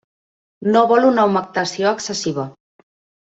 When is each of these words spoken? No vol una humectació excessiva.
No 0.75 0.81
vol 0.91 1.05
una 1.09 1.25
humectació 1.29 1.91
excessiva. 1.97 2.47